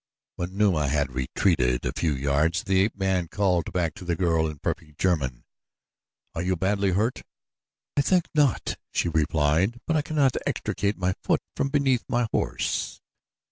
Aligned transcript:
When 0.35 0.57
Numa 0.57 0.87
had 0.87 1.13
retreated 1.13 1.85
a 1.85 1.91
few 1.95 2.13
yards, 2.15 2.63
the 2.63 2.81
ape 2.81 2.97
man 2.97 3.27
called 3.27 3.71
back 3.71 3.93
to 3.93 4.03
the 4.03 4.15
girl 4.15 4.47
in 4.47 4.57
perfect 4.57 4.97
German, 4.97 5.43
"Are 6.33 6.41
you 6.41 6.55
badly 6.55 6.93
hurt?" 6.93 7.21
"I 7.95 8.01
think 8.01 8.27
not," 8.33 8.77
she 8.91 9.09
replied; 9.09 9.79
"but 9.85 9.95
I 9.95 10.01
cannot 10.01 10.37
extricate 10.47 10.97
my 10.97 11.13
foot 11.21 11.41
from 11.55 11.69
beneath 11.69 12.03
my 12.09 12.27
horse." 12.31 12.99